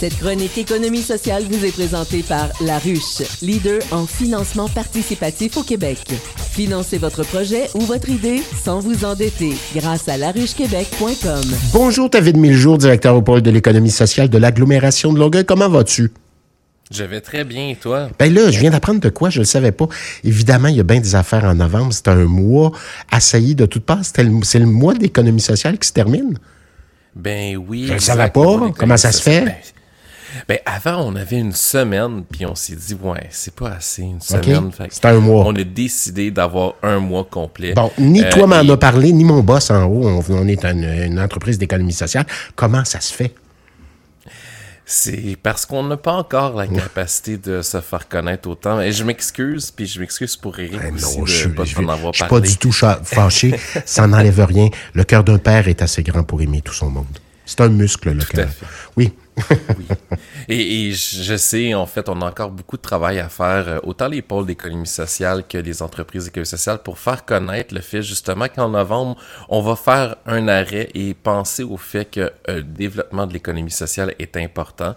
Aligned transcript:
Cette 0.00 0.16
chronique 0.18 0.56
économie 0.56 1.02
sociale 1.02 1.42
vous 1.42 1.62
est 1.62 1.72
présentée 1.72 2.22
par 2.22 2.48
La 2.62 2.78
Ruche, 2.78 3.20
leader 3.42 3.82
en 3.90 4.06
financement 4.06 4.66
participatif 4.66 5.58
au 5.58 5.62
Québec. 5.62 5.98
Financez 6.52 6.96
votre 6.96 7.22
projet 7.22 7.68
ou 7.74 7.80
votre 7.80 8.08
idée 8.08 8.40
sans 8.64 8.80
vous 8.80 9.04
endetter 9.04 9.52
grâce 9.76 10.08
à 10.08 10.16
laruchequebec.com. 10.16 11.42
Bonjour 11.74 12.08
David 12.08 12.38
Miljour, 12.38 12.78
directeur 12.78 13.14
au 13.14 13.20
pôle 13.20 13.42
de 13.42 13.50
l'économie 13.50 13.90
sociale 13.90 14.30
de 14.30 14.38
l'agglomération 14.38 15.12
de 15.12 15.18
Longueuil. 15.18 15.44
Comment 15.44 15.68
vas-tu? 15.68 16.10
Je 16.90 17.04
vais 17.04 17.20
très 17.20 17.44
bien, 17.44 17.68
et 17.68 17.76
toi? 17.76 18.08
Ben 18.18 18.32
là, 18.32 18.50
je 18.50 18.58
viens 18.58 18.70
d'apprendre 18.70 19.00
de 19.00 19.10
quoi, 19.10 19.28
je 19.28 19.40
ne 19.40 19.42
le 19.42 19.48
savais 19.48 19.72
pas. 19.72 19.86
Évidemment, 20.24 20.68
il 20.68 20.76
y 20.76 20.80
a 20.80 20.84
bien 20.84 21.00
des 21.00 21.14
affaires 21.14 21.44
en 21.44 21.56
novembre. 21.56 21.92
C'est 21.92 22.08
un 22.08 22.24
mois 22.24 22.72
assailli 23.10 23.54
de 23.54 23.66
toutes 23.66 23.84
parts. 23.84 24.00
C'est 24.02 24.24
le, 24.24 24.30
le 24.30 24.64
mois 24.64 24.94
d'économie 24.94 25.42
sociale 25.42 25.78
qui 25.78 25.86
se 25.86 25.92
termine. 25.92 26.38
Ben 27.14 27.58
oui. 27.58 27.84
Je 27.86 27.92
ne 27.92 27.98
savais 27.98 28.30
pas. 28.30 28.70
Comment 28.78 28.96
ça 28.96 29.12
se 29.12 29.20
fait? 29.20 29.60
Ben, 30.48 30.58
avant, 30.64 31.02
on 31.06 31.16
avait 31.16 31.38
une 31.38 31.52
semaine, 31.52 32.24
puis 32.30 32.46
on 32.46 32.54
s'est 32.54 32.76
dit, 32.76 32.94
ouais, 32.94 33.26
c'est 33.30 33.54
pas 33.54 33.70
assez, 33.70 34.02
une 34.02 34.20
semaine. 34.20 34.70
C'est 34.90 35.04
un 35.06 35.20
mois. 35.20 35.44
On 35.46 35.54
a 35.54 35.64
décidé 35.64 36.30
d'avoir 36.30 36.74
un 36.82 36.98
mois 36.98 37.26
complet. 37.28 37.72
Bon, 37.74 37.90
ni 37.98 38.22
toi 38.30 38.46
m'en 38.46 38.56
as 38.56 38.76
parlé, 38.76 39.12
ni 39.12 39.24
mon 39.24 39.40
boss 39.40 39.70
en 39.70 39.84
haut. 39.84 40.22
On, 40.28 40.48
est 40.48 40.64
une, 40.64 40.84
une 40.84 41.20
entreprise 41.20 41.58
d'économie 41.58 41.92
sociale. 41.92 42.26
Comment 42.56 42.84
ça 42.84 43.00
se 43.00 43.12
fait? 43.12 43.34
C'est 44.92 45.36
parce 45.40 45.66
qu'on 45.66 45.84
n'a 45.84 45.96
pas 45.96 46.14
encore 46.14 46.56
la 46.56 46.66
capacité 46.66 47.38
de 47.38 47.62
se 47.62 47.80
faire 47.80 48.08
connaître 48.08 48.48
autant. 48.48 48.80
Et 48.80 48.90
je 48.90 49.04
m'excuse, 49.04 49.70
puis 49.70 49.86
je 49.86 50.00
m'excuse 50.00 50.36
pour 50.36 50.58
Eric 50.58 50.80
aussi 50.92 51.18
non, 51.18 51.22
de 51.22 51.28
je, 51.28 51.48
pas 51.48 51.64
je, 51.64 51.76
t'en 51.76 51.88
avoir 51.88 52.12
je 52.12 52.18
suis 52.18 52.28
pas 52.28 52.40
du 52.40 52.56
tout 52.56 52.72
fâché. 52.72 53.54
ça 53.84 54.08
n'enlève 54.08 54.44
rien. 54.44 54.68
Le 54.94 55.04
cœur 55.04 55.22
d'un 55.22 55.38
père 55.38 55.68
est 55.68 55.80
assez 55.80 56.02
grand 56.02 56.24
pour 56.24 56.42
aimer 56.42 56.60
tout 56.60 56.74
son 56.74 56.90
monde. 56.90 57.06
C'est 57.46 57.60
un 57.60 57.68
muscle, 57.68 58.10
le 58.10 58.24
cœur. 58.24 58.48
Oui. 58.96 59.12
Oui. 59.78 59.86
Et, 60.48 60.88
et 60.88 60.92
je 60.92 61.36
sais, 61.36 61.74
en 61.74 61.86
fait, 61.86 62.08
on 62.08 62.20
a 62.22 62.26
encore 62.26 62.50
beaucoup 62.50 62.76
de 62.76 62.82
travail 62.82 63.20
à 63.20 63.28
faire, 63.28 63.68
euh, 63.68 63.78
autant 63.84 64.08
les 64.08 64.20
pôles 64.20 64.46
d'économie 64.46 64.86
sociale 64.86 65.44
que 65.48 65.58
les 65.58 65.82
entreprises 65.82 66.24
d'économie 66.24 66.46
sociale, 66.46 66.78
pour 66.82 66.98
faire 66.98 67.24
connaître 67.24 67.74
le 67.74 67.80
fait 67.80 68.02
justement 68.02 68.46
qu'en 68.48 68.70
novembre, 68.70 69.16
on 69.48 69.60
va 69.60 69.76
faire 69.76 70.16
un 70.26 70.48
arrêt 70.48 70.88
et 70.94 71.14
penser 71.14 71.62
au 71.62 71.76
fait 71.76 72.04
que 72.10 72.20
euh, 72.20 72.56
le 72.56 72.62
développement 72.62 73.26
de 73.26 73.32
l'économie 73.32 73.70
sociale 73.70 74.14
est 74.18 74.36
important. 74.36 74.96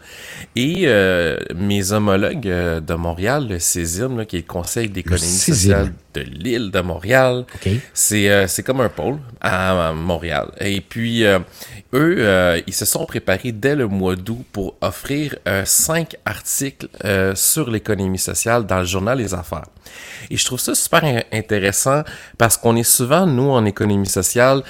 Et 0.56 0.84
euh, 0.86 1.38
mes 1.56 1.92
homologues 1.92 2.42
de 2.42 2.94
Montréal, 2.96 3.48
le 3.48 3.60
CESIM, 3.60 4.18
là, 4.18 4.26
qui 4.26 4.38
est 4.38 4.48
le 4.48 4.48
Conseil 4.48 4.90
d'économie 4.90 5.22
sociale 5.22 5.94
de 6.14 6.22
l'île 6.22 6.72
de 6.72 6.80
Montréal, 6.80 7.46
OK. 7.56 7.70
c'est 7.94 8.30
euh, 8.30 8.48
comme 8.66 8.82
un 8.82 8.90
pôle 8.90 9.18
à, 9.42 9.90
à 9.90 9.94
Montréal. 9.94 10.52
Et 10.60 10.82
puis, 10.82 11.24
eux, 11.94 12.64
ils 12.66 12.74
se 12.74 12.86
sont 12.86 13.06
préparés 13.06 13.52
dès 13.52 13.76
le 13.76 13.88
mois 13.88 14.16
d'août 14.16 14.33
pour 14.52 14.76
offrir 14.82 15.36
euh, 15.48 15.64
cinq 15.66 16.16
articles 16.26 16.88
euh, 17.06 17.36
sur 17.36 17.70
l'économie 17.70 18.20
sociale 18.20 18.66
dans 18.66 18.80
le 18.80 18.86
journal 18.86 19.18
Les 19.18 19.34
Affaires. 19.34 19.66
Et 20.30 20.38
je 20.38 20.46
trouve 20.46 20.60
ça 20.60 20.74
super 20.76 21.04
in- 21.04 21.22
intéressant 21.32 22.04
parce 22.38 22.58
qu'on 22.58 22.76
est 22.76 22.84
souvent, 22.84 23.26
nous, 23.26 23.50
en 23.50 23.66
économie 23.66 24.08
sociale, 24.08 24.64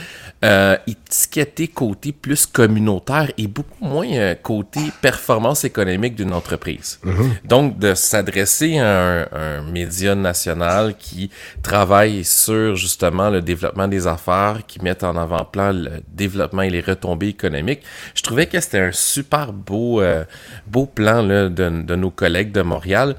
euh, 0.44 0.76
étiqueté 0.88 1.68
côté 1.70 2.12
plus 2.12 2.46
communautaire 2.46 3.32
et 3.38 3.48
beaucoup 3.48 3.86
moins 3.86 4.12
euh, 4.12 4.36
côté 4.36 4.82
performance 5.02 5.64
économique 5.64 6.16
d'une 6.16 6.34
entreprise. 6.34 7.00
Donc, 7.46 7.78
de 7.80 7.94
s'adresser 7.94 8.80
à 8.80 9.22
un, 9.22 9.28
un 9.32 9.62
média 9.72 10.16
national 10.16 10.96
qui 10.98 11.30
travaille 11.62 12.24
sur 12.24 12.76
justement 12.76 13.30
le 13.30 13.42
développement 13.42 13.88
des 13.88 14.08
affaires, 14.08 14.62
qui 14.68 14.82
met 14.82 15.02
en 15.04 15.16
avant-plan 15.16 15.72
le 15.72 16.02
développement 16.12 16.64
et 16.64 16.70
les 16.70 16.82
retombées 16.82 17.30
économiques, 17.30 17.82
je 18.16 18.24
trouvais 18.24 18.48
que 18.48 18.60
c'était 18.60 18.80
un 18.80 18.92
super 18.92 19.43
beau, 19.52 20.02
euh, 20.02 20.24
beau 20.68 20.86
plan 20.86 21.24
de, 21.24 21.50
de 21.50 21.96
nos 21.96 22.12
collègues 22.12 22.52
de 22.52 22.62
Montréal. 22.62 23.16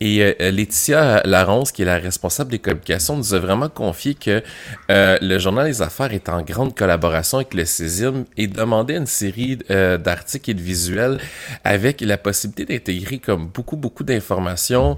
Et 0.00 0.22
euh, 0.22 0.50
Laetitia 0.50 1.22
Larance, 1.24 1.72
qui 1.72 1.82
est 1.82 1.86
la 1.86 1.98
responsable 1.98 2.50
des 2.50 2.58
communications, 2.58 3.16
nous 3.16 3.34
a 3.34 3.38
vraiment 3.38 3.68
confié 3.68 4.14
que 4.14 4.42
euh, 4.90 5.18
le 5.20 5.38
journal 5.38 5.66
Les 5.66 5.82
Affaires 5.82 6.12
est 6.12 6.28
en 6.28 6.42
grande 6.42 6.74
collaboration 6.74 7.38
avec 7.38 7.54
le 7.54 7.64
CESIM 7.64 8.24
et 8.36 8.46
demandait 8.46 8.96
une 8.96 9.06
série 9.06 9.56
d'articles 9.56 10.50
et 10.50 10.54
de 10.54 10.62
visuels 10.62 11.18
avec 11.64 12.00
la 12.00 12.16
possibilité 12.16 12.64
d'intégrer 12.74 13.18
comme 13.18 13.46
beaucoup, 13.46 13.76
beaucoup 13.76 14.04
d'informations 14.04 14.96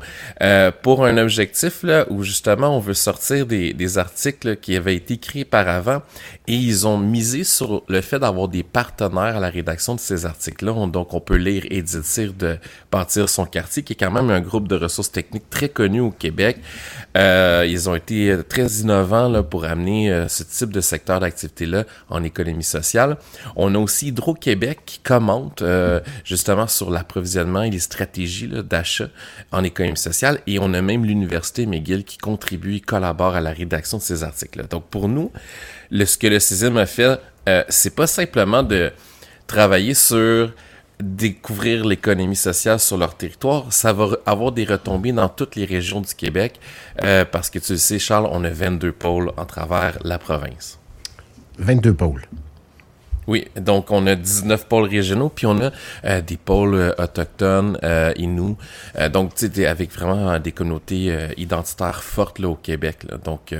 pour 0.82 1.04
un 1.04 1.16
objectif 1.18 1.84
où 2.10 2.22
justement 2.22 2.76
on 2.76 2.80
veut 2.80 2.94
sortir 2.94 3.46
des, 3.46 3.72
des 3.72 3.98
articles 3.98 4.56
qui 4.56 4.76
avaient 4.76 4.96
été 4.96 5.14
écrits 5.14 5.44
par 5.44 5.68
avant 5.68 6.02
et 6.46 6.54
ils 6.54 6.86
ont 6.86 6.98
misé 6.98 7.44
sur 7.44 7.82
le 7.88 8.00
fait 8.00 8.18
d'avoir 8.18 8.48
des 8.48 8.62
partenaires 8.62 9.36
à 9.36 9.40
la 9.40 9.50
rédaction 9.50 9.94
de 9.94 10.00
ces 10.00 10.26
Donc 10.68 11.14
on 11.14 11.20
peut 11.20 11.36
lire 11.36 11.64
Éditir 11.70 12.32
de 12.34 12.58
Bâtir 12.92 13.28
son 13.28 13.46
quartier, 13.46 13.82
qui 13.82 13.94
est 13.94 13.96
quand 13.96 14.10
même 14.10 14.30
un 14.30 14.40
groupe 14.40 14.68
de 14.68 14.76
ressources 14.76 15.10
techniques 15.10 15.48
très 15.50 15.68
connu 15.68 16.00
au 16.00 16.10
Québec. 16.10 16.58
Euh, 17.16 17.66
ils 17.68 17.88
ont 17.88 17.94
été 17.94 18.30
euh, 18.30 18.42
très 18.42 18.66
innovants 18.66 19.42
pour 19.42 19.64
amener 19.64 20.12
euh, 20.12 20.28
ce 20.28 20.42
type 20.42 20.70
de 20.70 20.80
secteur 20.80 21.20
d'activité-là 21.20 21.84
en 22.10 22.22
économie 22.22 22.64
sociale. 22.64 23.16
On 23.56 23.74
a 23.74 23.78
aussi 23.78 24.08
Hydro-Québec 24.08 24.80
qui 24.84 24.98
commente 25.00 25.62
justement 26.24 26.66
sur 26.66 26.90
l'approvisionnement 26.90 27.62
et 27.62 27.70
les 27.70 27.78
stratégies 27.78 28.48
d'achat 28.48 29.08
en 29.52 29.64
économie 29.64 29.96
sociale. 29.96 30.40
Et 30.46 30.58
on 30.58 30.72
a 30.74 30.82
même 30.82 31.04
l'Université 31.04 31.66
McGill 31.66 32.04
qui 32.04 32.18
contribue 32.18 32.76
et 32.76 32.80
collabore 32.80 33.34
à 33.34 33.40
la 33.40 33.52
rédaction 33.52 33.98
de 33.98 34.02
ces 34.02 34.22
articles-là. 34.22 34.64
Donc 34.64 34.84
pour 34.88 35.08
nous, 35.08 35.32
le, 35.90 36.04
ce 36.04 36.18
que 36.18 36.26
le 36.26 36.38
CISM 36.38 36.76
a 36.76 36.86
fait, 36.86 37.20
c'est 37.68 37.94
pas 37.94 38.06
simplement 38.06 38.62
de 38.62 38.92
travailler 39.48 39.94
sur 39.94 40.52
découvrir 41.00 41.84
l'économie 41.84 42.36
sociale 42.36 42.78
sur 42.78 42.96
leur 42.96 43.16
territoire, 43.16 43.72
ça 43.72 43.92
va 43.92 44.10
avoir 44.26 44.52
des 44.52 44.64
retombées 44.64 45.12
dans 45.12 45.28
toutes 45.28 45.56
les 45.56 45.64
régions 45.64 46.00
du 46.00 46.14
Québec, 46.14 46.60
euh, 47.04 47.24
parce 47.24 47.50
que 47.50 47.58
tu 47.58 47.72
le 47.72 47.78
sais, 47.78 47.98
Charles, 47.98 48.28
on 48.30 48.44
a 48.44 48.50
22 48.50 48.92
pôles 48.92 49.32
en 49.36 49.44
travers 49.44 49.98
la 50.04 50.18
province. 50.18 50.78
22 51.58 51.94
pôles. 51.94 52.22
Oui, 53.28 53.46
donc 53.60 53.90
on 53.90 54.06
a 54.06 54.14
19 54.16 54.66
pôles 54.66 54.88
régionaux, 54.88 55.28
puis 55.28 55.46
on 55.46 55.60
a 55.60 55.70
euh, 56.06 56.20
des 56.22 56.38
pôles 56.38 56.74
euh, 56.74 56.92
autochtones, 56.98 57.78
euh, 57.84 58.12
Inuits, 58.16 58.56
euh, 58.98 59.08
donc 59.10 59.34
tu 59.34 59.48
sais, 59.52 59.66
avec 59.66 59.92
vraiment 59.92 60.30
euh, 60.30 60.38
des 60.38 60.50
communautés 60.50 61.08
euh, 61.12 61.28
identitaires 61.36 62.02
fortes 62.02 62.38
là, 62.38 62.48
au 62.48 62.54
Québec. 62.56 63.00
Là. 63.08 63.18
Donc, 63.22 63.54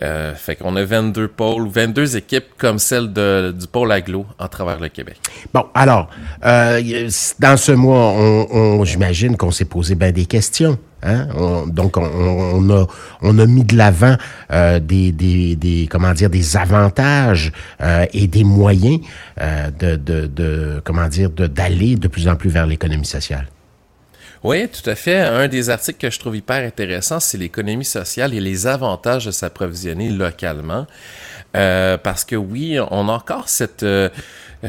fait 0.00 0.56
qu'on 0.56 0.76
a 0.76 0.84
22 0.84 1.28
pôles, 1.28 1.68
22 1.68 2.16
équipes 2.16 2.46
comme 2.56 2.78
celle 2.78 3.12
de, 3.12 3.54
du 3.56 3.66
pôle 3.66 3.92
aglo 3.92 4.26
en 4.38 4.48
travers 4.48 4.80
le 4.80 4.88
Québec. 4.88 5.18
Bon, 5.52 5.66
alors, 5.74 6.08
dans 6.42 7.56
ce 7.56 7.72
mois, 7.72 8.12
on, 8.16 8.46
on- 8.50 8.84
j'imagine 8.84 9.36
qu'on 9.36 9.50
s'est 9.50 9.66
posé 9.66 9.94
bien 9.94 10.10
des 10.12 10.24
questions. 10.26 10.78
Hein? 11.02 11.28
On- 11.36 11.66
donc, 11.66 11.96
on, 11.96 12.70
a, 12.70 12.86
on 13.22 13.38
a 13.38 13.46
mis 13.46 13.64
de 13.64 13.76
l'avant 13.76 14.16
euh, 14.52 14.78
des, 14.78 15.12
des, 15.12 15.56
des, 15.56 15.88
comment 15.90 16.12
dire, 16.12 16.30
des 16.30 16.56
avantages 16.56 17.52
euh, 17.80 18.06
et 18.12 18.26
des 18.26 18.44
moyens 18.44 19.00
euh, 19.40 19.70
de, 19.70 19.96
de, 19.96 20.26
de, 20.26 20.80
comment 20.84 21.08
dire, 21.08 21.30
de, 21.30 21.46
d'aller 21.46 21.96
de 21.96 22.08
plus 22.08 22.28
en 22.28 22.36
plus 22.36 22.50
vers 22.50 22.66
l'économie 22.66 23.06
sociale. 23.06 23.46
Oui, 24.44 24.68
tout 24.68 24.90
à 24.90 24.96
fait. 24.96 25.18
Un 25.20 25.46
des 25.46 25.70
articles 25.70 25.98
que 26.00 26.10
je 26.10 26.18
trouve 26.18 26.36
hyper 26.36 26.66
intéressant, 26.66 27.20
c'est 27.20 27.38
l'économie 27.38 27.84
sociale 27.84 28.34
et 28.34 28.40
les 28.40 28.66
avantages 28.66 29.26
de 29.26 29.30
s'approvisionner 29.30 30.08
localement. 30.10 30.86
Euh, 31.56 31.98
parce 31.98 32.24
que 32.24 32.36
oui, 32.36 32.78
on 32.90 33.08
a 33.08 33.12
encore 33.12 33.48
cette, 33.48 33.82
euh, 33.82 34.08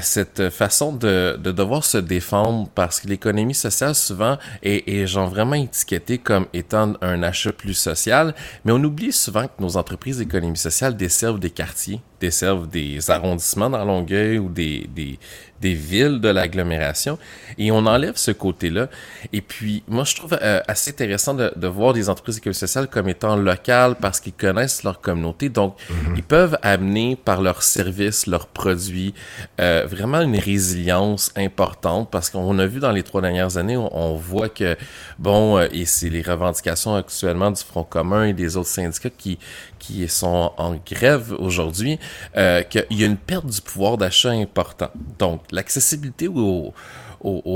cette 0.02 0.50
façon 0.50 0.94
de, 0.94 1.40
de 1.42 1.52
devoir 1.52 1.84
se 1.86 1.98
défendre 1.98 2.70
parce 2.76 3.00
que 3.00 3.08
l'économie 3.08 3.54
sociale 3.54 3.96
souvent 3.96 4.38
est, 4.64 4.88
est 4.90 5.08
genre 5.08 5.30
vraiment 5.30 5.56
étiquetée 5.56 6.18
comme 6.18 6.46
étant 6.54 6.94
un 7.02 7.24
achat 7.24 7.54
plus 7.54 7.74
social, 7.74 8.34
mais 8.66 8.72
on 8.72 8.84
oublie 8.84 9.14
souvent 9.14 9.48
que 9.48 9.62
nos 9.62 9.78
entreprises 9.78 10.18
d'économie 10.18 10.58
sociale 10.58 10.98
desservent 10.98 11.40
des 11.40 11.52
quartiers, 11.52 12.02
desservent 12.24 12.68
des 12.70 13.12
arrondissements 13.12 13.70
dans 13.70 13.84
Longueuil 13.84 14.38
ou 14.40 14.50
des, 14.50 14.88
des, 14.96 15.20
des 15.64 15.74
villes 15.74 16.20
de 16.20 16.30
l'agglomération 16.30 17.18
et 17.58 17.72
on 17.72 17.86
enlève 17.86 18.16
ce 18.16 18.32
côté-là. 18.32 18.88
Et 19.32 19.42
puis, 19.42 19.84
moi, 19.88 20.04
je 20.04 20.16
trouve 20.16 20.38
euh, 20.42 20.62
assez 20.68 20.92
intéressant 20.92 21.34
de, 21.34 21.52
de 21.56 21.68
voir 21.68 21.94
des 21.94 22.10
entreprises 22.10 22.36
d'économie 22.36 22.56
sociale 22.56 22.88
comme 22.88 23.08
étant 23.10 23.36
locales 23.36 23.96
parce 23.96 24.20
qu'ils 24.20 24.34
connaissent 24.34 24.84
leur 24.84 25.00
communauté. 25.02 25.50
Donc, 25.50 25.76
ils 26.16 26.24
peuvent 26.24 26.58
amener 26.62 27.16
par 27.16 27.42
leurs 27.42 27.64
services, 27.64 28.28
leurs 28.28 28.48
produits, 28.48 29.14
euh, 29.60 29.86
vraiment 29.90 30.22
une 30.22 30.38
résilience 30.38 31.32
importante 31.36 32.10
parce 32.12 32.30
qu'on 32.30 32.58
a 32.60 32.66
vu 32.66 32.80
dans 32.80 32.92
les 32.92 33.04
trois 33.04 33.22
dernières 33.22 33.58
années, 33.58 33.78
on, 33.78 33.90
on 33.96 34.16
voit 34.16 34.50
que, 34.50 34.76
bon, 35.20 35.58
euh, 35.58 35.68
et 35.72 35.86
c'est 35.86 36.10
les 36.10 36.22
revendications 36.22 36.96
actuellement 36.96 37.52
du 37.52 37.64
Front 37.64 37.84
commun 37.84 38.26
et 38.26 38.34
des 38.34 38.58
autres 38.58 38.70
syndicats 38.70 39.10
qui, 39.10 39.38
qui 39.80 40.08
sont 40.08 40.52
en 40.58 40.76
grève 40.86 41.34
aujourd'hui, 41.38 42.00
euh, 42.36 42.64
qu'il 42.64 42.86
y 42.92 43.04
a 43.04 43.08
une 43.08 43.18
perte 43.18 43.46
du 43.46 43.62
pouvoir 43.62 43.98
d'achat 43.98 44.32
important. 44.32 44.90
Donc, 45.20 45.42
l'accessibilité 45.52 46.28
aux, 46.28 46.74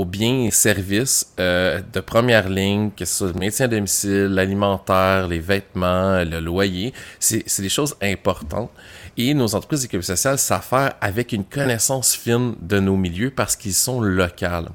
biens 0.04 0.44
et 0.44 0.50
services 0.50 1.32
euh, 1.38 1.80
de 1.92 2.00
première 2.00 2.48
ligne, 2.48 2.90
que 2.96 3.04
ce 3.04 3.14
soit 3.18 3.26
le 3.28 3.34
maintien 3.34 3.66
à 3.66 3.68
domicile, 3.68 4.26
l'alimentaire, 4.26 5.28
les 5.28 5.40
vêtements, 5.40 6.24
le 6.24 6.40
loyer, 6.40 6.92
c'est 7.18 7.60
des 7.60 7.68
choses 7.68 7.94
importantes. 8.00 8.70
Et 9.16 9.34
nos 9.34 9.54
entreprises 9.54 9.82
d'économie 9.82 10.04
sociale 10.04 10.38
faire 10.38 10.94
avec 11.00 11.32
une 11.32 11.44
connaissance 11.44 12.14
fine 12.14 12.54
de 12.60 12.78
nos 12.78 12.96
milieux 12.96 13.30
parce 13.30 13.56
qu'ils 13.56 13.74
sont 13.74 14.00
locales. 14.00 14.68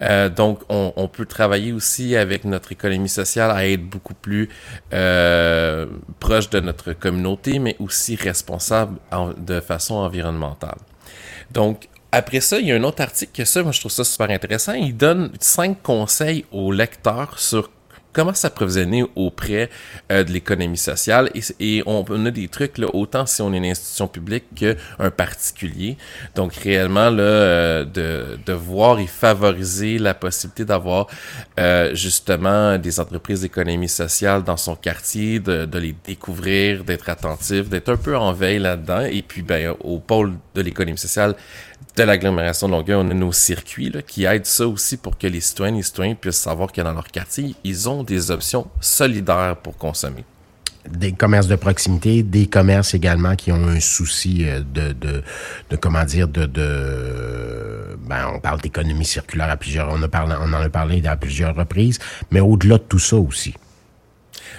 Euh, 0.00 0.28
donc, 0.28 0.60
on, 0.68 1.08
peut 1.08 1.26
travailler 1.26 1.72
aussi 1.72 2.16
avec 2.16 2.44
notre 2.44 2.72
économie 2.72 3.08
sociale 3.08 3.50
à 3.50 3.68
être 3.68 3.84
beaucoup 3.84 4.14
plus 4.14 4.48
euh, 4.92 5.86
proche 6.20 6.48
de 6.50 6.60
notre 6.60 6.92
communauté, 6.92 7.58
mais 7.58 7.76
aussi 7.78 8.16
responsable 8.16 8.98
de 9.36 9.60
façon 9.60 9.96
environnementale. 9.96 10.78
Donc, 11.50 11.88
après 12.12 12.40
ça, 12.40 12.58
il 12.58 12.66
y 12.66 12.72
a 12.72 12.76
un 12.76 12.82
autre 12.84 13.02
article 13.02 13.32
que 13.32 13.44
ça, 13.44 13.62
moi 13.62 13.72
je 13.72 13.80
trouve 13.80 13.92
ça 13.92 14.04
super 14.04 14.30
intéressant. 14.30 14.74
Il 14.74 14.96
donne 14.96 15.32
cinq 15.40 15.82
conseils 15.82 16.44
aux 16.52 16.70
lecteurs 16.70 17.38
sur 17.38 17.70
comment 18.12 18.34
s'approvisionner 18.34 19.04
auprès 19.16 19.70
euh, 20.10 20.24
de 20.24 20.32
l'économie 20.32 20.76
sociale? 20.76 21.30
Et, 21.60 21.82
on, 21.86 22.04
a 22.26 22.30
des 22.30 22.48
trucs 22.48 22.78
là, 22.78 22.88
autant 22.92 23.26
si 23.26 23.42
on 23.42 23.52
est 23.52 23.58
une 23.58 23.64
institution 23.64 24.08
publique 24.08 24.44
qu'un 24.54 25.10
particulier. 25.10 25.96
Donc 26.34 26.54
réellement 26.54 27.10
là, 27.10 27.22
euh, 27.22 27.84
de, 27.84 28.38
de 28.44 28.52
voir 28.52 28.98
et 28.98 29.06
favoriser 29.06 29.98
la 29.98 30.14
possibilité 30.14 30.64
d'avoir 30.64 31.06
euh, 31.58 31.94
justement 31.94 32.78
des 32.78 33.00
entreprises 33.00 33.40
d'économie 33.42 33.88
sociale 33.88 34.42
dans 34.44 34.56
son 34.56 34.76
quartier, 34.76 35.40
de, 35.40 35.64
de 35.64 35.78
les 35.78 35.94
découvrir, 36.04 36.84
d'être 36.84 37.08
attentif, 37.08 37.68
d'être 37.68 37.90
un 37.90 37.96
peu 37.96 38.16
en 38.16 38.32
veille 38.32 38.58
là-dedans. 38.58 39.02
Et 39.02 39.22
puis 39.22 39.42
ben, 39.42 39.74
au 39.80 39.98
pôle 39.98 40.34
de 40.54 40.60
l'économie 40.60 40.98
sociale, 40.98 41.34
de 41.96 42.02
l'agglomération 42.02 42.68
de 42.68 42.94
on 42.94 43.10
a 43.10 43.14
nos 43.14 43.32
circuits 43.32 43.92
qui 44.06 44.24
aident 44.24 44.46
ça 44.46 44.66
aussi 44.66 44.96
pour 44.96 45.18
que 45.18 45.26
les 45.26 45.40
citoyennes 45.40 45.74
et 45.74 45.78
les 45.78 45.84
citoyens 45.84 46.14
puissent 46.14 46.36
savoir 46.36 46.72
que 46.72 46.80
dans 46.80 46.92
leur 46.92 47.08
quartier, 47.08 47.54
ils 47.64 47.88
ont 47.88 48.02
des 48.02 48.30
options 48.30 48.66
solidaires 48.80 49.56
pour 49.62 49.76
consommer. 49.76 50.24
Des 50.88 51.12
commerces 51.12 51.46
de 51.46 51.54
proximité, 51.54 52.24
des 52.24 52.46
commerces 52.46 52.94
également 52.94 53.36
qui 53.36 53.52
ont 53.52 53.68
un 53.68 53.78
souci 53.78 54.48
euh, 54.48 54.60
de, 54.60 54.92
de, 54.92 55.22
de 55.70 55.76
comment 55.76 56.04
dire, 56.04 56.26
de, 56.26 56.44
de 56.46 57.96
ben, 58.04 58.32
on 58.34 58.40
parle 58.40 58.60
d'économie 58.60 59.04
circulaire 59.04 59.48
à 59.48 59.56
plusieurs, 59.56 59.88
on, 59.92 60.02
a 60.02 60.08
parlé, 60.08 60.34
on 60.40 60.52
en 60.52 60.60
a 60.60 60.68
parlé 60.68 61.06
à 61.06 61.16
plusieurs 61.16 61.54
reprises, 61.54 62.00
mais 62.32 62.40
au-delà 62.40 62.78
de 62.78 62.82
tout 62.82 62.98
ça 62.98 63.16
aussi. 63.16 63.54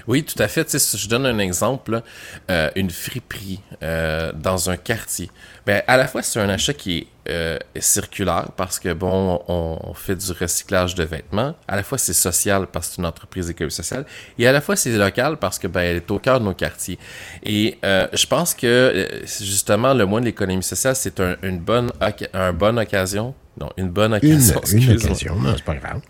Oui, 0.07 0.23
tout 0.23 0.41
à 0.41 0.47
fait. 0.47 0.69
si 0.69 0.97
je 0.97 1.07
donne 1.07 1.25
un 1.25 1.39
exemple, 1.39 2.01
euh, 2.49 2.69
une 2.75 2.89
friperie 2.89 3.61
euh, 3.81 4.31
dans 4.33 4.69
un 4.69 4.77
quartier. 4.77 5.29
Ben, 5.65 5.81
à 5.87 5.97
la 5.97 6.07
fois, 6.07 6.21
c'est 6.21 6.39
un 6.39 6.49
achat 6.49 6.73
qui 6.73 6.97
est 6.97 7.07
euh, 7.29 7.57
circulaire 7.79 8.49
parce 8.57 8.79
que, 8.79 8.93
bon, 8.93 9.41
on, 9.47 9.93
fait 9.93 10.15
du 10.15 10.31
recyclage 10.33 10.95
de 10.95 11.03
vêtements. 11.03 11.55
À 11.67 11.77
la 11.77 11.83
fois, 11.83 11.97
c'est 11.97 12.13
social 12.13 12.67
parce 12.67 12.87
que 12.87 12.95
c'est 12.95 13.01
une 13.01 13.05
entreprise 13.05 13.49
économique 13.49 13.73
sociale. 13.73 14.05
Et 14.37 14.47
à 14.47 14.51
la 14.51 14.59
fois, 14.59 14.75
c'est 14.75 14.91
local 14.97 15.37
parce 15.37 15.57
que, 15.57 15.67
ben, 15.67 15.81
elle 15.81 15.97
est 15.97 16.11
au 16.11 16.19
cœur 16.19 16.39
de 16.39 16.45
nos 16.45 16.53
quartiers. 16.53 16.99
Et 17.43 17.77
je 17.81 18.25
pense 18.27 18.53
que, 18.53 19.21
justement, 19.25 19.93
le 19.93 20.05
mois 20.05 20.19
de 20.19 20.25
l'économie 20.25 20.63
sociale, 20.63 20.95
c'est 20.95 21.19
un, 21.19 21.35
une 21.43 21.59
bonne, 21.59 21.91
un 22.33 22.51
bonne 22.51 22.79
occasion. 22.79 23.33
Non, 23.59 23.69
une 23.77 23.89
bonne 23.89 24.15
occasion. 24.15 24.61
Une, 24.71 24.81
une 24.81 24.91
occasion, 24.97 25.35
non, 25.35 25.53
c'est 25.55 25.63
pas 25.63 25.75
grave 25.75 26.01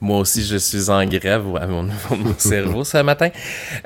moi 0.00 0.18
aussi 0.18 0.44
je 0.44 0.56
suis 0.56 0.90
en 0.90 1.04
grève 1.06 1.44
à 1.60 1.66
mon 1.66 1.82
niveau 1.84 2.16
de 2.16 2.22
mon 2.22 2.34
cerveau 2.38 2.84
ce 2.84 2.98
matin, 2.98 3.30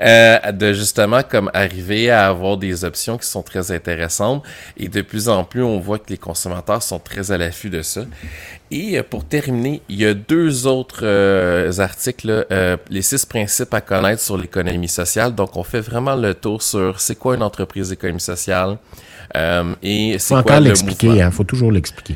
euh, 0.01 0.51
de 0.51 0.73
justement 0.73 1.21
comme 1.23 1.49
arriver 1.53 2.09
à 2.09 2.27
avoir 2.27 2.57
des 2.57 2.83
options 2.83 3.17
qui 3.17 3.27
sont 3.27 3.43
très 3.43 3.71
intéressantes 3.71 4.43
et 4.77 4.87
de 4.87 5.01
plus 5.01 5.29
en 5.29 5.43
plus 5.43 5.63
on 5.63 5.79
voit 5.79 5.99
que 5.99 6.09
les 6.09 6.17
consommateurs 6.17 6.83
sont 6.83 6.99
très 6.99 7.31
à 7.31 7.37
l'affût 7.37 7.69
de 7.69 7.81
ça. 7.81 8.01
Et 8.71 8.97
euh, 8.99 9.03
pour 9.03 9.25
terminer, 9.25 9.81
il 9.89 9.99
y 10.01 10.05
a 10.05 10.13
deux 10.13 10.67
autres 10.67 11.03
euh, 11.03 11.71
articles, 11.79 12.45
les 12.89 13.01
six 13.01 13.25
principes 13.25 13.73
à 13.73 13.81
connaître 13.81 14.21
sur 14.21 14.37
l'économie 14.37 14.87
sociale. 14.87 15.33
Donc 15.33 15.55
on 15.55 15.63
fait 15.63 15.81
vraiment 15.81 16.15
le 16.15 16.33
tour 16.33 16.61
sur 16.61 16.99
c'est 16.99 17.15
quoi 17.15 17.35
une 17.35 17.43
entreprise 17.43 17.89
d'économie 17.89 18.19
sociale 18.19 18.77
et 19.83 20.17
c'est 20.19 20.33
quoi 20.33 20.39
encore 20.39 20.59
l'expliquer, 20.59 21.07
il 21.07 21.21
hein, 21.21 21.31
faut 21.31 21.43
toujours 21.43 21.71
l'expliquer. 21.71 22.15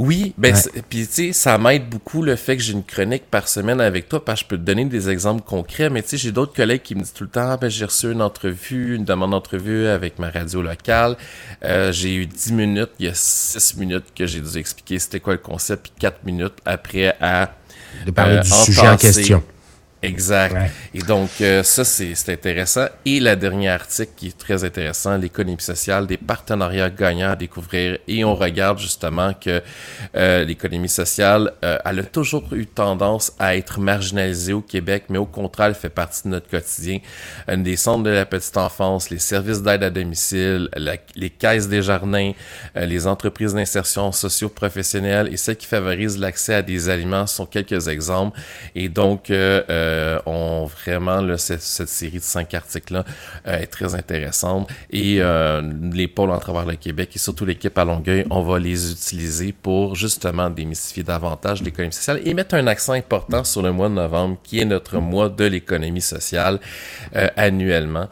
Oui, 0.00 0.32
ben 0.38 0.54
puis 0.88 1.06
tu 1.06 1.12
sais, 1.12 1.32
ça 1.34 1.58
m'aide 1.58 1.90
beaucoup 1.90 2.22
le 2.22 2.34
fait 2.34 2.56
que 2.56 2.62
j'ai 2.62 2.72
une 2.72 2.84
chronique 2.84 3.24
par 3.30 3.48
semaine 3.48 3.82
avec 3.82 4.08
toi 4.08 4.24
parce 4.24 4.40
que 4.40 4.44
je 4.44 4.48
peux 4.48 4.56
te 4.56 4.62
donner 4.62 4.86
des 4.86 5.10
exemples 5.10 5.42
concrets, 5.42 5.90
mais 5.90 6.00
tu 6.00 6.08
sais, 6.08 6.16
j'ai 6.16 6.32
d'autres 6.32 6.54
collègues 6.54 6.80
qui 6.80 6.94
me 6.94 7.00
disent 7.00 7.12
tout 7.12 7.24
le 7.24 7.28
temps, 7.28 7.50
ah, 7.50 7.58
ben 7.58 7.68
j'ai 7.68 7.84
reçu 7.84 8.10
une 8.10 8.22
entrevue, 8.22 8.96
une 8.96 9.04
demande 9.04 9.32
d'entrevue 9.32 9.88
avec 9.88 10.18
ma 10.18 10.30
radio 10.30 10.62
locale, 10.62 11.18
euh, 11.64 11.92
j'ai 11.92 12.14
eu 12.14 12.24
10 12.24 12.52
minutes, 12.54 12.88
il 12.98 13.06
y 13.06 13.08
a 13.10 13.14
6 13.14 13.76
minutes 13.76 14.06
que 14.16 14.24
j'ai 14.24 14.40
dû 14.40 14.56
expliquer 14.56 14.98
c'était 14.98 15.20
quoi 15.20 15.34
le 15.34 15.38
concept, 15.38 15.82
puis 15.82 15.92
4 15.98 16.24
minutes 16.24 16.56
après 16.64 17.14
à 17.20 17.52
de 18.06 18.10
parler 18.10 18.40
du 18.40 18.50
euh, 18.50 18.54
sujet 18.54 18.88
en 18.88 18.96
question. 18.96 19.42
Exact. 20.02 20.56
Et 20.94 21.00
donc, 21.00 21.28
euh, 21.40 21.62
ça, 21.62 21.84
c'est 21.84 22.32
intéressant. 22.32 22.86
Et 23.04 23.20
la 23.20 23.36
dernière 23.36 23.74
article 23.74 24.12
qui 24.16 24.28
est 24.28 24.38
très 24.38 24.64
intéressant, 24.64 25.16
l'économie 25.18 25.60
sociale, 25.60 26.06
des 26.06 26.16
partenariats 26.16 26.88
gagnants 26.90 27.32
à 27.32 27.36
découvrir. 27.36 27.98
Et 28.08 28.24
on 28.24 28.34
regarde 28.34 28.78
justement 28.78 29.34
que 29.34 29.62
euh, 30.16 30.44
l'économie 30.44 30.88
sociale, 30.88 31.52
euh, 31.64 31.78
elle 31.84 32.00
a 32.00 32.04
toujours 32.04 32.44
eu 32.52 32.66
tendance 32.66 33.32
à 33.38 33.56
être 33.56 33.78
marginalisée 33.78 34.54
au 34.54 34.62
Québec, 34.62 35.04
mais 35.10 35.18
au 35.18 35.26
contraire, 35.26 35.68
elle 35.68 35.74
fait 35.74 35.90
partie 35.90 36.22
de 36.24 36.28
notre 36.28 36.48
quotidien. 36.48 36.98
des 37.48 37.76
centres 37.76 38.04
de 38.04 38.10
la 38.10 38.24
petite 38.24 38.56
enfance, 38.56 39.10
les 39.10 39.18
services 39.18 39.62
d'aide 39.62 39.82
à 39.82 39.90
domicile, 39.90 40.70
les 41.14 41.30
caisses 41.30 41.68
des 41.68 41.82
jardins, 41.82 42.32
les 42.74 43.06
entreprises 43.06 43.54
d'insertion 43.54 44.12
socio-professionnelle 44.12 45.28
et 45.30 45.36
celles 45.36 45.56
qui 45.56 45.66
favorisent 45.66 46.18
l'accès 46.18 46.54
à 46.54 46.62
des 46.62 46.88
aliments 46.88 47.26
sont 47.26 47.46
quelques 47.46 47.88
exemples. 47.88 48.38
Et 48.74 48.88
donc, 48.88 49.30
euh, 49.30 49.62
euh, 49.90 50.18
ont 50.26 50.66
vraiment 50.66 51.20
là, 51.20 51.36
cette, 51.38 51.60
série 51.60 52.18
de 52.18 52.22
cinq 52.22 52.54
articles-là 52.54 53.04
euh, 53.46 53.58
est 53.58 53.66
très 53.66 53.94
intéressante. 53.94 54.68
Et 54.90 55.16
euh, 55.20 55.62
les 55.92 56.08
pôles 56.08 56.30
en 56.30 56.38
travers 56.38 56.64
le 56.64 56.76
Québec 56.76 57.10
et 57.14 57.18
surtout 57.18 57.44
l'équipe 57.44 57.76
à 57.76 57.84
Longueuil, 57.84 58.24
on 58.30 58.42
va 58.42 58.58
les 58.58 58.92
utiliser 58.92 59.52
pour 59.52 59.94
justement 59.94 60.50
démystifier 60.50 61.02
davantage 61.02 61.62
l'économie 61.62 61.92
sociale 61.92 62.20
et 62.24 62.34
mettre 62.34 62.54
un 62.54 62.66
accent 62.66 62.92
important 62.92 63.44
sur 63.44 63.62
le 63.62 63.72
mois 63.72 63.88
de 63.88 63.94
novembre, 63.94 64.38
qui 64.42 64.60
est 64.60 64.64
notre 64.64 64.98
mois 64.98 65.28
de 65.28 65.44
l'économie 65.44 66.00
sociale 66.00 66.60
annuellement. 67.36 68.08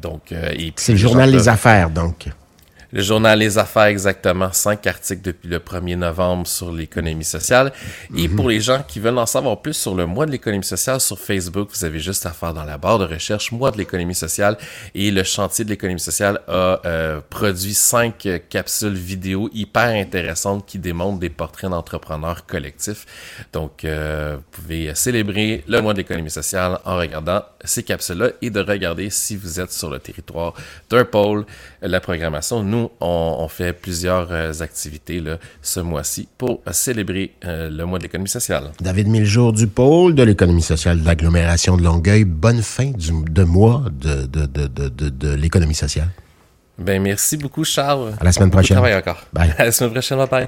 donc, 0.00 0.34
c'est 0.76 0.92
le 0.92 0.98
journal 0.98 1.30
des 1.30 1.48
affaires, 1.48 1.90
donc. 1.90 2.28
Le 2.90 3.02
journal 3.02 3.38
Les 3.38 3.58
Affaires, 3.58 3.84
exactement, 3.84 4.50
cinq 4.50 4.86
articles 4.86 5.20
depuis 5.20 5.46
le 5.46 5.58
1er 5.58 5.96
novembre 5.96 6.46
sur 6.46 6.72
l'économie 6.72 7.22
sociale. 7.22 7.70
Et 8.16 8.28
mhm. 8.28 8.36
pour 8.36 8.48
les 8.48 8.60
gens 8.60 8.82
qui 8.82 8.98
veulent 8.98 9.18
en 9.18 9.26
savoir 9.26 9.60
plus 9.60 9.74
sur 9.74 9.94
le 9.94 10.06
mois 10.06 10.24
de 10.24 10.30
l'économie 10.30 10.64
sociale 10.64 10.98
sur 10.98 11.18
Facebook, 11.18 11.68
vous 11.70 11.84
avez 11.84 11.98
juste 11.98 12.24
à 12.24 12.30
faire 12.30 12.54
dans 12.54 12.64
la 12.64 12.78
barre 12.78 12.98
de 12.98 13.04
recherche 13.04 13.52
mois 13.52 13.70
de 13.72 13.76
l'économie 13.76 14.14
sociale. 14.14 14.56
Et 14.94 15.10
le 15.10 15.22
chantier 15.22 15.66
de 15.66 15.70
l'économie 15.70 16.00
sociale 16.00 16.40
a 16.48 16.80
euh, 16.86 17.20
produit 17.28 17.74
cinq 17.74 18.26
capsules 18.48 18.94
vidéo 18.94 19.50
hyper 19.52 19.88
intéressantes 19.88 20.64
qui 20.64 20.78
démontrent 20.78 21.18
des 21.18 21.28
portraits 21.28 21.68
d'entrepreneurs 21.68 22.46
collectifs. 22.46 23.04
Donc, 23.52 23.84
euh, 23.84 24.36
vous 24.36 24.62
pouvez 24.62 24.94
célébrer 24.94 25.62
le 25.68 25.82
mois 25.82 25.92
de 25.92 25.98
l'économie 25.98 26.30
sociale 26.30 26.78
en 26.86 26.96
regardant 26.96 27.42
ces 27.64 27.82
capsules-là 27.82 28.30
et 28.40 28.48
de 28.48 28.60
regarder 28.60 29.10
si 29.10 29.36
vous 29.36 29.60
êtes 29.60 29.72
sur 29.72 29.90
le 29.90 29.98
territoire 29.98 30.54
d'un 30.88 31.04
pôle, 31.04 31.44
la 31.82 32.00
programmation. 32.00 32.62
Nous, 32.62 32.77
on, 33.00 33.48
fait 33.48 33.72
plusieurs 33.72 34.28
euh, 34.30 34.52
activités 34.60 35.20
là, 35.20 35.38
ce 35.62 35.80
mois-ci 35.80 36.28
pour 36.36 36.60
célébrer 36.70 37.32
euh, 37.44 37.70
le 37.70 37.84
mois 37.86 37.98
de 37.98 38.04
l'économie 38.04 38.28
sociale. 38.28 38.70
David 38.80 39.08
Miljour 39.08 39.52
du 39.52 39.66
pôle 39.66 40.14
de 40.14 40.22
l'économie 40.22 40.62
sociale 40.62 41.00
de 41.00 41.06
l'agglomération 41.06 41.76
de 41.76 41.82
Longueuil. 41.82 42.24
Bonne 42.24 42.62
fin 42.62 42.92
de 42.92 43.44
mois 43.44 43.84
de, 43.90 44.26
de, 44.26 45.34
l'économie 45.34 45.74
sociale. 45.74 46.08
Ben 46.78 47.02
merci 47.02 47.36
beaucoup, 47.36 47.64
Charles. 47.64 48.14
À 48.20 48.24
la 48.24 48.32
semaine 48.32 48.50
prochaine. 48.50 48.78
encore. 48.78 49.22
Bye. 49.32 49.54
À 49.58 49.64
la 49.64 49.72
semaine 49.72 49.92
prochaine, 49.92 50.24
bye. 50.30 50.46